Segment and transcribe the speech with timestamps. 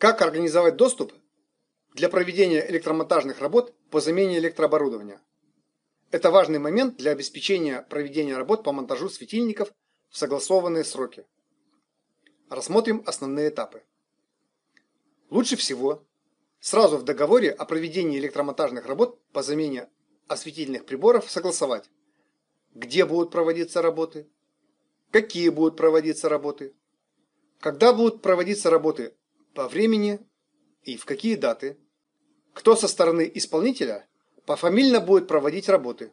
[0.00, 1.12] Как организовать доступ
[1.92, 5.20] для проведения электромонтажных работ по замене электрооборудования?
[6.10, 9.74] Это важный момент для обеспечения проведения работ по монтажу светильников
[10.08, 11.26] в согласованные сроки.
[12.48, 13.82] Рассмотрим основные этапы.
[15.28, 16.02] Лучше всего
[16.60, 19.90] сразу в договоре о проведении электромонтажных работ по замене
[20.28, 21.90] осветительных приборов согласовать,
[22.72, 24.30] где будут проводиться работы,
[25.10, 26.74] какие будут проводиться работы,
[27.58, 29.14] когда будут проводиться работы
[29.54, 30.20] по времени
[30.82, 31.78] и в какие даты,
[32.54, 34.08] кто со стороны исполнителя
[34.46, 36.12] пофамильно будет проводить работы,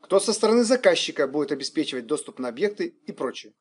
[0.00, 3.54] кто со стороны заказчика будет обеспечивать доступ на объекты и прочее.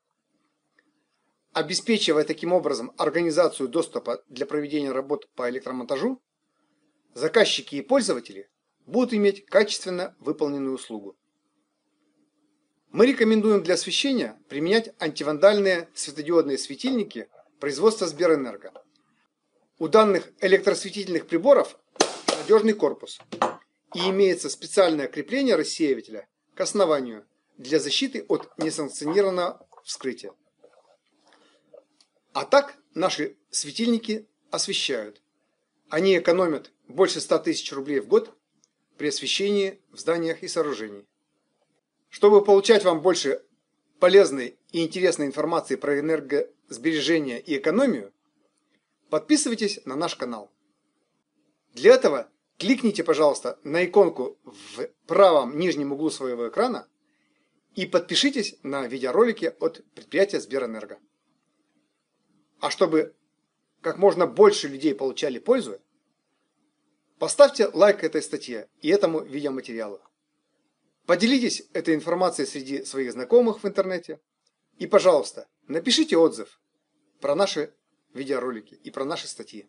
[1.51, 6.21] Обеспечивая таким образом организацию доступа для проведения работ по электромонтажу,
[7.13, 8.49] заказчики и пользователи
[8.85, 11.17] будут иметь качественно выполненную услугу.
[12.91, 18.71] Мы рекомендуем для освещения применять антивандальные светодиодные светильники производства Сберэнерго.
[19.77, 21.77] У данных электросветительных приборов
[22.37, 23.19] надежный корпус
[23.93, 27.25] и имеется специальное крепление рассеивателя к основанию
[27.57, 30.33] для защиты от несанкционированного вскрытия.
[32.33, 35.21] А так наши светильники освещают.
[35.89, 38.35] Они экономят больше 100 тысяч рублей в год
[38.97, 41.05] при освещении в зданиях и сооружениях.
[42.09, 43.43] Чтобы получать вам больше
[43.99, 48.13] полезной и интересной информации про энергосбережение и экономию,
[49.09, 50.51] подписывайтесь на наш канал.
[51.73, 56.87] Для этого кликните, пожалуйста, на иконку в правом нижнем углу своего экрана
[57.75, 60.99] и подпишитесь на видеоролики от предприятия Сберэнерго.
[62.59, 63.15] А чтобы
[63.81, 65.79] как можно больше людей получали пользу,
[67.17, 70.01] поставьте лайк этой статье и этому видеоматериалу.
[71.09, 74.19] Поделитесь этой информацией среди своих знакомых в интернете.
[74.77, 76.61] И, пожалуйста, напишите отзыв
[77.19, 77.73] про наши
[78.13, 79.67] видеоролики и про наши статьи.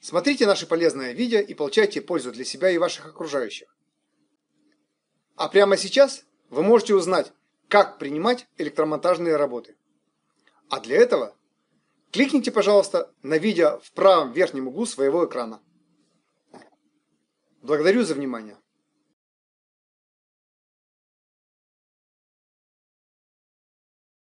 [0.00, 3.72] Смотрите наши полезные видео и получайте пользу для себя и ваших окружающих.
[5.36, 7.32] А прямо сейчас вы можете узнать,
[7.68, 9.76] как принимать электромонтажные работы.
[10.70, 11.36] А для этого
[12.10, 15.62] кликните, пожалуйста, на видео в правом верхнем углу своего экрана.
[17.62, 18.58] Благодарю за внимание.